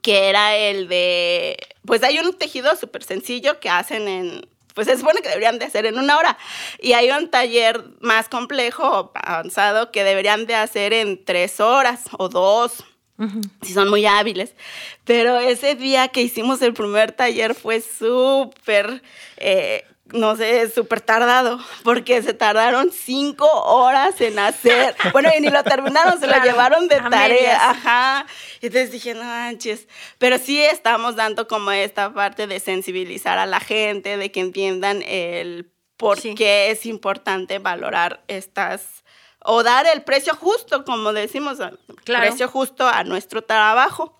que 0.02 0.30
era 0.30 0.56
el 0.56 0.88
de, 0.88 1.58
pues 1.86 2.04
hay 2.04 2.20
un 2.20 2.34
tejido 2.34 2.76
súper 2.76 3.04
sencillo 3.04 3.60
que 3.60 3.70
hacen 3.70 4.08
en, 4.08 4.53
pues 4.74 4.88
se 4.88 4.98
supone 4.98 5.22
que 5.22 5.30
deberían 5.30 5.60
de 5.60 5.66
hacer 5.66 5.86
en 5.86 5.98
una 5.98 6.18
hora. 6.18 6.38
Y 6.80 6.94
hay 6.94 7.12
un 7.12 7.30
taller 7.30 7.84
más 8.02 8.30
complejo, 8.30 9.12
avanzado, 9.16 9.92
que 9.92 10.04
deberían 10.04 10.46
de 10.46 10.56
hacer 10.56 10.94
en 10.94 11.24
tres 11.24 11.60
horas 11.60 12.06
o 12.18 12.30
dos, 12.30 12.84
si 13.62 13.74
son 13.74 13.90
muy 13.90 14.06
hábiles. 14.06 14.56
Pero 15.06 15.40
ese 15.40 15.76
día 15.76 16.08
que 16.08 16.22
hicimos 16.22 16.62
el 16.62 16.74
primer 16.74 17.12
taller 17.12 17.56
fue 17.56 17.82
súper 17.82 19.02
eh, 19.38 19.86
no 20.14 20.36
sé, 20.36 20.70
súper 20.70 21.02
tardado, 21.02 21.60
porque 21.84 22.22
se 22.22 22.34
tardaron 22.34 22.92
cinco 22.92 23.46
horas 23.46 24.20
en 24.22 24.40
hacer. 24.40 24.96
Bueno, 25.12 25.30
y 25.38 25.42
ni 25.42 25.50
lo 25.50 25.64
terminaron, 25.64 26.20
se 26.20 26.28
lo 26.28 26.42
llevaron 26.42 26.88
de 26.88 27.02
tarea. 27.02 27.72
Ajá. 27.72 28.26
Y 28.62 28.68
entonces 28.68 28.92
dije, 28.92 29.14
no 29.14 29.24
manches. 29.24 29.88
Pero 30.20 30.38
sí 30.38 30.62
estamos 30.64 31.16
dando 31.16 31.48
como 31.48 31.72
esta 31.72 32.14
parte 32.14 32.48
de 32.48 32.60
sensibilizar 32.60 33.38
a 33.38 33.46
la 33.46 33.60
gente, 33.60 34.18
de 34.18 34.32
que 34.32 34.40
entiendan 34.40 35.04
el 35.06 35.72
por 35.98 36.20
qué 36.22 36.72
es 36.72 36.86
importante 36.86 37.60
valorar 37.60 38.24
estas 38.28 39.04
o 39.46 39.64
dar 39.64 39.86
el 39.88 40.04
precio 40.04 40.36
justo, 40.36 40.86
como 40.86 41.12
decimos, 41.12 41.60
el 41.60 41.78
precio 42.06 42.48
justo 42.48 42.88
a 42.88 43.04
nuestro 43.04 43.42
trabajo. 43.42 44.20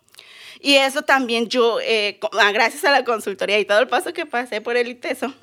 Y 0.60 0.76
eso 0.76 1.02
también 1.02 1.50
yo, 1.50 1.80
eh, 1.82 2.20
gracias 2.54 2.86
a 2.86 2.92
la 2.92 3.04
consultoría 3.04 3.60
y 3.60 3.66
todo 3.66 3.80
el 3.80 3.88
paso 3.88 4.14
que 4.14 4.26
pasé 4.26 4.62
por 4.62 4.78
el 4.78 4.88
ITESO, 4.88 5.34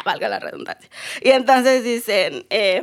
valga 0.04 0.28
la 0.28 0.40
redundancia. 0.40 0.90
Y 1.22 1.30
entonces 1.30 1.84
dicen, 1.84 2.46
eh, 2.50 2.82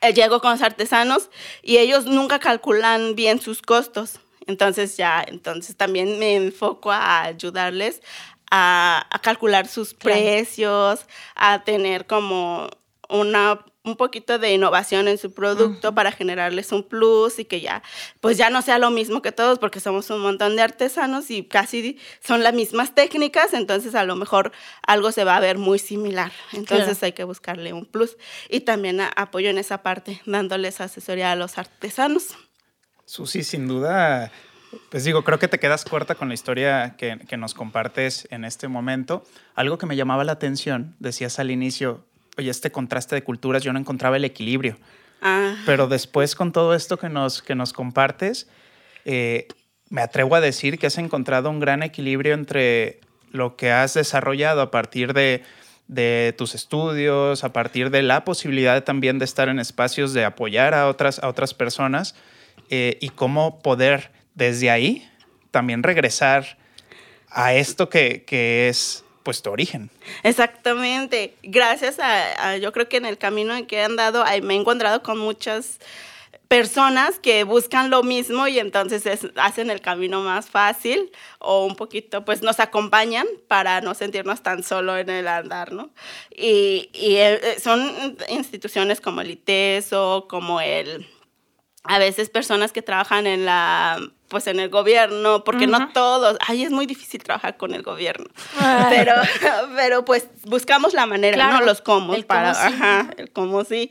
eh, 0.00 0.12
llego 0.14 0.40
con 0.40 0.52
los 0.52 0.62
artesanos 0.62 1.30
y 1.62 1.78
ellos 1.78 2.06
nunca 2.06 2.38
calculan 2.38 3.14
bien 3.14 3.40
sus 3.40 3.62
costos. 3.62 4.20
Entonces 4.46 4.96
ya, 4.96 5.24
entonces 5.26 5.76
también 5.76 6.18
me 6.18 6.34
enfoco 6.36 6.90
a 6.90 7.22
ayudarles 7.22 8.00
a, 8.50 9.06
calcular 9.22 9.66
sus 9.66 9.94
precios, 9.94 11.06
a 11.34 11.64
tener 11.64 12.06
como 12.06 12.68
una 13.08 13.64
un 13.88 13.96
poquito 13.96 14.38
de 14.38 14.52
innovación 14.54 15.08
en 15.08 15.18
su 15.18 15.32
producto 15.32 15.94
para 15.94 16.12
generarles 16.12 16.70
un 16.72 16.82
plus 16.82 17.38
y 17.38 17.44
que 17.44 17.60
ya, 17.60 17.82
pues 18.20 18.36
ya 18.36 18.50
no 18.50 18.62
sea 18.62 18.78
lo 18.78 18.90
mismo 18.90 19.22
que 19.22 19.32
todos, 19.32 19.58
porque 19.58 19.80
somos 19.80 20.10
un 20.10 20.20
montón 20.20 20.54
de 20.54 20.62
artesanos 20.62 21.30
y 21.30 21.44
casi 21.44 21.98
son 22.22 22.42
las 22.42 22.54
mismas 22.54 22.94
técnicas, 22.94 23.54
entonces 23.54 23.94
a 23.94 24.04
lo 24.04 24.14
mejor 24.14 24.52
algo 24.86 25.10
se 25.10 25.24
va 25.24 25.36
a 25.36 25.40
ver 25.40 25.58
muy 25.58 25.78
similar. 25.78 26.32
Entonces 26.52 27.02
hay 27.02 27.12
que 27.12 27.24
buscarle 27.24 27.72
un 27.72 27.86
plus. 27.86 28.16
Y 28.48 28.60
también 28.60 29.00
apoyo 29.16 29.50
en 29.50 29.58
esa 29.58 29.82
parte, 29.82 30.20
dándoles 30.26 30.80
asesoría 30.80 31.32
a 31.32 31.36
los 31.36 31.58
artesanos. 31.58 32.36
Susi, 33.04 33.42
sin 33.42 33.66
duda, 33.66 34.30
pues 34.90 35.04
digo, 35.04 35.24
creo 35.24 35.38
que 35.38 35.48
te 35.48 35.58
quedas 35.58 35.84
corta 35.84 36.14
con 36.14 36.28
la 36.28 36.34
historia 36.34 36.94
que, 36.96 37.18
que, 37.26 37.36
nos 37.36 37.54
compartes 37.54 38.28
en 38.30 38.44
este 38.44 38.68
momento. 38.68 39.24
Algo 39.54 39.78
que 39.78 39.86
me 39.86 39.96
llamaba 39.96 40.24
la 40.24 40.32
atención, 40.32 40.94
decías 40.98 41.38
al 41.38 41.50
inicio, 41.50 42.04
oye, 42.38 42.50
este 42.50 42.70
contraste 42.70 43.14
de 43.16 43.22
culturas, 43.22 43.62
yo 43.62 43.72
no 43.72 43.78
encontraba 43.78 44.16
el 44.16 44.24
equilibrio. 44.24 44.78
Ah. 45.20 45.56
Pero 45.66 45.88
después 45.88 46.34
con 46.34 46.52
todo 46.52 46.74
esto 46.74 46.96
que 46.96 47.08
nos, 47.08 47.42
que 47.42 47.54
nos 47.54 47.72
compartes, 47.72 48.48
eh, 49.04 49.48
me 49.90 50.00
atrevo 50.00 50.36
a 50.36 50.40
decir 50.40 50.78
que 50.78 50.86
has 50.86 50.98
encontrado 50.98 51.50
un 51.50 51.60
gran 51.60 51.82
equilibrio 51.82 52.34
entre 52.34 53.00
lo 53.30 53.56
que 53.56 53.72
has 53.72 53.94
desarrollado 53.94 54.62
a 54.62 54.70
partir 54.70 55.12
de, 55.12 55.42
tus 56.36 56.54
estudios, 56.54 57.44
a 57.44 57.52
partir 57.52 57.90
de 57.90 58.02
la 58.02 58.24
posibilidad 58.24 58.84
también 58.84 59.18
de 59.18 59.24
estar 59.24 59.48
en 59.48 59.58
espacios 59.58 60.12
de 60.12 60.24
apoyar 60.24 60.74
a 60.74 60.86
otras, 60.86 61.18
a 61.20 61.28
otras 61.28 61.54
personas 61.54 62.14
eh, 62.68 62.98
y 63.00 63.08
cómo 63.08 63.60
poder 63.60 64.12
desde 64.34 64.70
ahí 64.70 65.08
también 65.50 65.82
regresar 65.82 66.58
a 67.30 67.54
esto 67.54 67.88
que, 67.88 68.24
que 68.26 68.68
es 68.68 69.02
pues 69.28 69.46
origen. 69.46 69.90
Exactamente. 70.22 71.34
Gracias 71.42 71.98
a, 72.00 72.56
yo 72.56 72.72
creo 72.72 72.88
que 72.88 72.96
en 72.96 73.04
el 73.04 73.18
camino 73.18 73.54
en 73.54 73.66
que 73.66 73.76
he 73.76 73.84
andado, 73.84 74.24
me 74.42 74.54
he 74.54 74.56
encontrado 74.56 75.02
con 75.02 75.18
muchas 75.18 75.80
personas 76.48 77.18
que 77.18 77.44
buscan 77.44 77.90
lo 77.90 78.02
mismo 78.02 78.48
y 78.48 78.58
entonces 78.58 79.02
hacen 79.36 79.68
el 79.68 79.82
camino 79.82 80.22
más 80.22 80.48
fácil 80.48 81.12
o 81.40 81.66
un 81.66 81.76
poquito, 81.76 82.24
pues 82.24 82.40
nos 82.40 82.58
acompañan 82.58 83.26
para 83.48 83.82
no 83.82 83.92
sentirnos 83.92 84.42
tan 84.42 84.62
solo 84.62 84.96
en 84.96 85.10
el 85.10 85.28
andar, 85.28 85.72
¿no? 85.72 85.90
Y, 86.34 86.88
y 86.94 87.16
eh, 87.16 87.60
son 87.62 88.16
instituciones 88.30 89.02
como 89.02 89.20
el 89.20 89.32
ITESO, 89.32 90.24
como 90.26 90.62
el 90.62 91.06
a 91.84 91.98
veces 91.98 92.28
personas 92.28 92.72
que 92.72 92.82
trabajan 92.82 93.26
en 93.26 93.44
la 93.44 93.98
pues 94.28 94.46
en 94.46 94.60
el 94.60 94.68
gobierno, 94.68 95.42
porque 95.42 95.66
no 95.66 95.88
todos, 95.92 96.36
ay, 96.46 96.62
es 96.62 96.70
muy 96.70 96.84
difícil 96.84 97.22
trabajar 97.22 97.56
con 97.56 97.72
el 97.72 97.82
gobierno, 97.82 98.26
pero, 98.90 99.14
pero 99.74 100.04
pues 100.04 100.28
buscamos 100.44 100.92
la 100.92 101.06
manera, 101.06 101.50
no 101.50 101.62
los 101.62 101.80
cómo, 101.80 102.14
para, 102.24 102.50
ajá, 102.50 103.10
el 103.16 103.30
cómo 103.30 103.64
sí. 103.64 103.90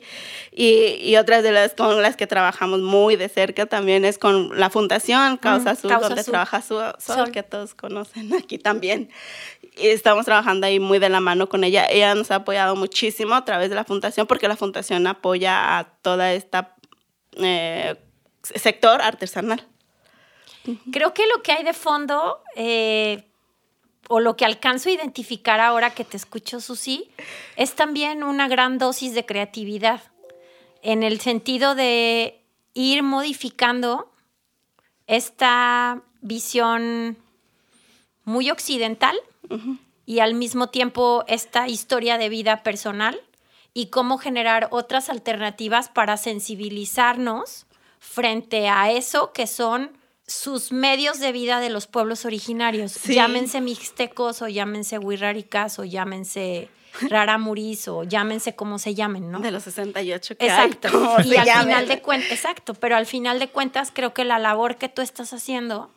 Y, 0.52 1.00
y, 1.02 1.18
otras 1.18 1.42
de 1.42 1.52
las 1.52 1.74
con 1.74 2.02
las 2.04 2.16
que 2.16 2.28
trabajamos 2.28 2.82
muy 2.82 3.16
de 3.16 3.30
cerca 3.30 3.66
también 3.66 4.06
es 4.06 4.20
con 4.20 4.58
la 4.60 4.70
Fundación 4.70 5.38
Causa 5.38 5.72
Azul, 5.72 5.92
donde 6.00 6.24
trabaja 6.24 6.62
Sol, 6.62 7.32
que 7.32 7.42
todos 7.42 7.74
conocen 7.74 8.34
aquí 8.36 8.60
también. 8.60 9.10
Y 9.76 9.88
estamos 9.88 10.26
trabajando 10.26 10.68
ahí 10.68 10.80
muy 10.80 11.00
de 11.00 11.10
la 11.10 11.20
mano 11.20 11.50
con 11.50 11.64
ella. 11.64 11.88
Ella 11.90 12.16
nos 12.16 12.32
ha 12.32 12.36
apoyado 12.36 12.76
muchísimo 12.76 13.36
a 13.36 13.46
través 13.46 13.70
de 13.70 13.76
la 13.76 13.84
Fundación, 13.84 14.26
porque 14.28 14.48
la 14.48 14.56
Fundación 14.56 15.06
apoya 15.08 15.80
a 15.80 15.84
toda 15.84 16.34
esta 16.34 16.77
eh, 17.38 17.96
sector 18.44 19.02
artesanal. 19.02 19.66
Creo 20.92 21.14
que 21.14 21.26
lo 21.28 21.42
que 21.44 21.54
hay 21.54 21.64
de 21.64 21.74
fondo, 21.74 22.42
eh, 22.56 23.24
o 24.10 24.20
lo 24.20 24.36
que 24.36 24.46
alcanzo 24.46 24.90
a 24.90 24.94
identificar 24.94 25.60
ahora 25.60 25.92
que 25.94 26.04
te 26.04 26.18
escucho, 26.18 26.60
Susi, 26.60 27.10
es 27.56 27.76
también 27.76 28.24
una 28.24 28.48
gran 28.48 28.78
dosis 28.78 29.14
de 29.14 29.26
creatividad, 29.26 30.02
en 30.82 31.04
el 31.04 31.20
sentido 31.22 31.76
de 31.76 32.42
ir 32.74 33.02
modificando 33.04 34.12
esta 35.08 36.02
visión 36.22 37.18
muy 38.26 38.52
occidental 38.52 39.18
y 40.06 40.20
al 40.20 40.34
mismo 40.34 40.68
tiempo 40.68 41.24
esta 41.28 41.68
historia 41.68 42.18
de 42.18 42.30
vida 42.30 42.62
personal 42.64 43.20
y 43.78 43.92
cómo 43.92 44.18
generar 44.18 44.70
otras 44.72 45.08
alternativas 45.08 45.88
para 45.88 46.18
sensibilizarnos 46.18 47.68
frente 48.00 48.70
a 48.70 48.90
eso 48.90 49.34
que 49.34 49.46
son 49.46 49.92
sus 50.26 50.72
medios 50.72 51.20
de 51.20 51.32
vida 51.32 51.60
de 51.60 51.70
los 51.70 51.86
pueblos 51.86 52.26
originarios. 52.26 52.96
Llámense 53.04 53.62
mixtecos 53.62 54.42
o 54.42 54.48
llámense 54.48 54.98
huirraricas 54.98 55.78
o 55.78 55.84
llámense 55.84 56.70
raramurís 57.02 57.88
o 57.88 58.04
llámense 58.04 58.56
como 58.56 58.80
se 58.80 58.96
llamen, 58.96 59.30
¿no? 59.30 59.42
De 59.42 59.52
los 59.52 59.62
68 59.62 60.38
que 60.38 60.48
Exacto. 60.48 60.88
y 61.24 61.36
al 61.36 61.48
final 61.48 61.88
de 61.88 62.02
cuentas, 62.02 62.32
exacto, 62.32 62.74
pero 62.74 62.96
al 62.96 63.06
final 63.06 63.38
de 63.38 63.50
cuentas 63.50 63.92
creo 63.94 64.12
que 64.12 64.26
la 64.26 64.40
labor 64.40 64.78
que 64.78 64.90
tú 64.90 65.04
estás 65.04 65.34
haciendo 65.34 65.92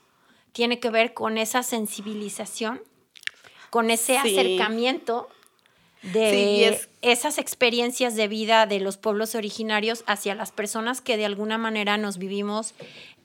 tiene 0.52 0.80
que 0.80 0.90
ver 0.90 1.14
con 1.14 1.38
esa 1.38 1.62
sensibilización, 1.62 2.82
con 3.70 3.90
ese 3.90 4.18
acercamiento 4.18 5.30
de 6.02 6.78
esas 7.02 7.38
experiencias 7.38 8.16
de 8.16 8.28
vida 8.28 8.66
de 8.66 8.80
los 8.80 8.97
pueblos 8.97 9.35
originarios 9.35 10.02
hacia 10.07 10.35
las 10.35 10.50
personas 10.50 11.00
que 11.00 11.16
de 11.16 11.26
alguna 11.26 11.59
manera 11.59 11.99
nos 11.99 12.19
vivimos 12.19 12.75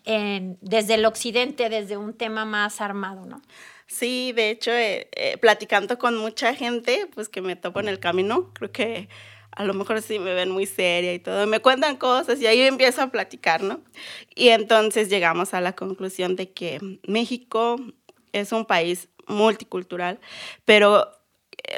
en, 0.03 0.57
desde 0.61 0.95
el 0.95 1.05
occidente, 1.05 1.69
desde 1.69 1.97
un 1.97 2.13
tema 2.13 2.45
más 2.45 2.81
armado, 2.81 3.25
¿no? 3.25 3.41
Sí, 3.87 4.33
de 4.33 4.49
hecho, 4.49 4.71
eh, 4.71 5.09
eh, 5.15 5.37
platicando 5.37 5.97
con 5.99 6.17
mucha 6.17 6.55
gente, 6.55 7.07
pues 7.13 7.29
que 7.29 7.41
me 7.41 7.55
topo 7.55 7.79
en 7.79 7.87
el 7.87 7.99
camino, 7.99 8.51
creo 8.53 8.71
que 8.71 9.09
a 9.51 9.63
lo 9.63 9.73
mejor 9.73 10.01
sí 10.01 10.19
me 10.19 10.33
ven 10.33 10.49
muy 10.49 10.65
seria 10.65 11.13
y 11.13 11.19
todo, 11.19 11.47
me 11.47 11.59
cuentan 11.59 11.95
cosas 11.95 12.41
y 12.41 12.47
ahí 12.47 12.61
empiezo 12.61 13.01
a 13.01 13.07
platicar, 13.07 13.63
¿no? 13.63 13.79
Y 14.35 14.49
entonces 14.49 15.07
llegamos 15.09 15.53
a 15.53 15.61
la 15.61 15.73
conclusión 15.73 16.35
de 16.35 16.51
que 16.51 16.79
México 17.07 17.77
es 18.33 18.51
un 18.51 18.65
país 18.65 19.07
multicultural, 19.27 20.19
pero 20.65 21.14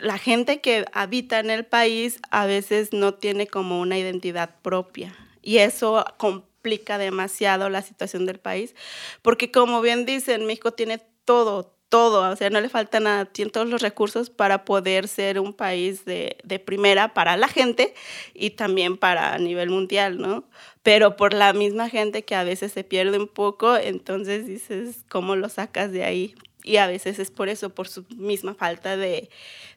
la 0.01 0.17
gente 0.17 0.61
que 0.61 0.85
habita 0.93 1.39
en 1.39 1.49
el 1.49 1.65
país 1.65 2.19
a 2.31 2.45
veces 2.45 2.93
no 2.93 3.13
tiene 3.13 3.47
como 3.47 3.79
una 3.79 3.97
identidad 3.97 4.55
propia 4.61 5.15
y 5.41 5.59
eso 5.59 6.03
complica 6.17 6.97
demasiado 6.97 7.69
la 7.69 7.81
situación 7.81 8.25
del 8.25 8.39
país, 8.39 8.75
porque 9.21 9.51
como 9.51 9.81
bien 9.81 10.05
dicen, 10.05 10.45
México 10.45 10.71
tiene 10.71 10.99
todo, 11.23 11.73
todo, 11.89 12.29
o 12.29 12.35
sea, 12.35 12.49
no 12.49 12.59
le 12.59 12.67
falta 12.67 12.99
nada, 12.99 13.25
tiene 13.25 13.51
todos 13.51 13.69
los 13.69 13.81
recursos 13.81 14.29
para 14.29 14.65
poder 14.65 15.07
ser 15.07 15.39
un 15.39 15.53
país 15.53 16.03
de, 16.03 16.37
de 16.43 16.59
primera 16.59 17.13
para 17.13 17.37
la 17.37 17.47
gente 17.47 17.93
y 18.33 18.51
también 18.51 18.97
para 18.97 19.33
a 19.33 19.37
nivel 19.37 19.69
mundial, 19.69 20.17
¿no? 20.17 20.43
Pero 20.83 21.15
por 21.15 21.33
la 21.33 21.53
misma 21.53 21.89
gente 21.89 22.25
que 22.25 22.35
a 22.35 22.43
veces 22.43 22.73
se 22.73 22.83
pierde 22.83 23.17
un 23.17 23.27
poco, 23.27 23.77
entonces 23.77 24.45
dices, 24.45 25.05
¿cómo 25.07 25.35
lo 25.35 25.47
sacas 25.47 25.91
de 25.91 26.03
ahí? 26.03 26.35
Y 26.67 26.77
a 26.77 26.87
veces 26.87 27.17
es 27.17 27.31
por 27.31 27.47
eso, 27.49 27.69
por 27.69 27.87
su 27.87 28.05
misma 28.15 28.53
falta 28.53 28.97
de, 28.97 29.29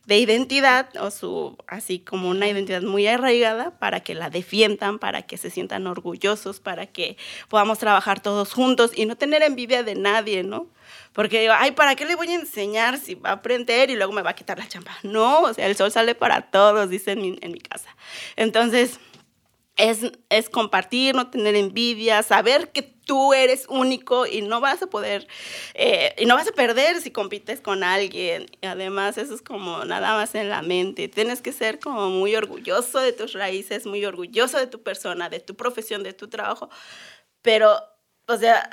identidad 0.08 0.88
o 0.96 1.12
su, 1.12 1.56
así 1.68 2.00
como 2.00 2.28
una 2.30 2.48
identidad 2.48 2.82
muy 2.82 3.06
arraigada 3.06 3.78
para 3.78 4.00
que 4.00 4.16
la 4.16 4.28
defiendan, 4.28 4.98
para 4.98 5.22
que 5.22 5.36
se 5.36 5.50
sientan 5.50 5.86
orgullosos, 5.86 6.58
para 6.58 6.86
que 6.86 7.16
podamos 7.48 7.78
trabajar 7.78 8.20
todos 8.20 8.52
juntos 8.52 8.90
y 8.92 9.06
no 9.06 9.16
tener 9.16 9.42
envidia 9.42 9.84
de 9.84 9.94
nadie, 9.94 10.42
¿no? 10.42 10.66
Porque 11.12 11.42
digo, 11.42 11.52
ay, 11.56 11.70
¿para 11.72 11.94
qué 11.94 12.06
le 12.06 12.16
voy 12.16 12.28
a 12.28 12.34
enseñar 12.34 12.98
si 12.98 13.14
va 13.14 13.30
a 13.30 13.34
aprender 13.34 13.90
y 13.90 13.94
luego 13.94 14.12
me 14.12 14.22
va 14.22 14.30
a 14.30 14.34
quitar 14.34 14.58
la 14.58 14.66
chamba? 14.66 14.90
No, 15.04 15.42
o 15.42 15.54
sea, 15.54 15.66
el 15.66 15.76
sol 15.76 15.92
sale 15.92 16.16
para 16.16 16.42
todos, 16.50 16.90
dice 16.90 17.12
en 17.12 17.22
mi, 17.22 17.38
en 17.40 17.52
mi 17.52 17.60
casa. 17.60 17.94
Entonces, 18.34 18.98
es, 19.80 20.48
compartir, 20.50 21.14
no 21.14 21.30
tener 21.30 21.54
envidia, 21.54 22.22
saber 22.22 22.70
que 22.70 22.82
tú 22.82 23.32
eres 23.32 23.66
único 23.68 24.26
y 24.26 24.42
no 24.42 24.60
vas 24.60 24.82
a 24.82 24.86
poder, 24.86 25.26
eh, 25.74 26.14
y 26.18 26.26
no 26.26 26.34
vas 26.34 26.48
a 26.48 26.52
perder 26.52 27.00
si 27.00 27.10
compites 27.10 27.60
con 27.60 27.82
alguien. 27.82 28.46
Y 28.60 28.66
además 28.66 29.18
eso 29.18 29.34
es 29.34 29.42
como 29.42 29.84
nada 29.84 30.14
más 30.14 30.34
en 30.34 30.48
la 30.48 30.62
mente. 30.62 31.08
Tienes 31.08 31.40
que 31.40 31.52
ser 31.52 31.78
como 31.78 32.10
muy 32.10 32.36
orgulloso 32.36 33.00
de 33.00 33.12
tus 33.12 33.32
raíces, 33.32 33.86
muy 33.86 34.04
orgulloso 34.04 34.58
de 34.58 34.66
tu 34.66 34.82
persona, 34.82 35.28
de 35.28 35.40
tu 35.40 35.56
profesión, 35.56 36.02
de 36.02 36.12
tu 36.12 36.28
trabajo, 36.28 36.70
pero, 37.42 37.76
o 38.26 38.36
sea, 38.36 38.70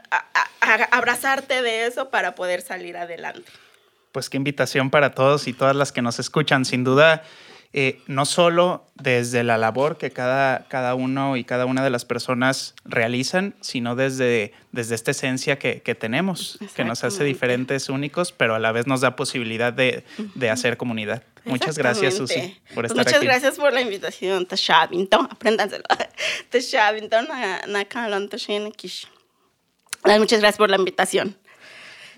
abrazarte 0.91 1.61
de 1.61 1.85
eso 1.85 2.09
para 2.09 2.35
poder 2.35 2.61
salir 2.61 2.97
adelante. 2.97 3.49
Pues 4.11 4.29
qué 4.29 4.37
invitación 4.37 4.89
para 4.89 5.13
todos 5.13 5.47
y 5.47 5.53
todas 5.53 5.75
las 5.75 5.91
que 5.91 6.01
nos 6.01 6.19
escuchan, 6.19 6.65
sin 6.65 6.83
duda 6.83 7.23
eh, 7.79 8.01
no 8.07 8.25
solo 8.25 8.87
desde 8.95 9.43
la 9.43 9.59
labor 9.59 9.99
que 9.99 10.09
cada, 10.09 10.67
cada 10.67 10.95
uno 10.95 11.37
y 11.37 11.43
cada 11.43 11.67
una 11.67 11.83
de 11.83 11.91
las 11.91 12.05
personas 12.05 12.73
realizan, 12.85 13.53
sino 13.61 13.95
desde, 13.95 14.51
desde 14.71 14.95
esta 14.95 15.11
esencia 15.11 15.59
que, 15.59 15.83
que 15.83 15.93
tenemos, 15.93 16.57
que 16.75 16.83
nos 16.83 17.03
hace 17.03 17.23
diferentes, 17.23 17.89
únicos, 17.89 18.31
pero 18.31 18.55
a 18.55 18.59
la 18.59 18.71
vez 18.71 18.87
nos 18.87 19.01
da 19.01 19.15
posibilidad 19.15 19.71
de, 19.71 20.03
de 20.33 20.49
hacer 20.49 20.77
comunidad. 20.77 21.21
Muchas 21.45 21.77
gracias, 21.77 22.15
Susi, 22.15 22.59
por 22.73 22.87
pues 22.87 22.91
estar 22.93 23.05
muchas 23.05 23.21
gracias 23.21 23.57
por 23.57 23.71
la 23.71 23.81
invitación. 23.81 24.47
Tashabinton, 24.47 25.27
apréndanselo. 25.29 25.83
Tashabinton, 26.49 27.27
Muchas 30.17 30.39
gracias 30.39 30.57
por 30.57 30.71
la 30.71 30.77
invitación. 30.77 31.37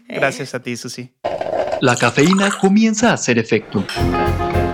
Gracias 0.08 0.56
a 0.56 0.62
ti, 0.62 0.78
Susi. 0.78 1.12
La 1.82 1.98
cafeína 1.98 2.50
comienza 2.62 3.10
a 3.12 3.16
hacer 3.16 3.38
efecto. 3.38 3.86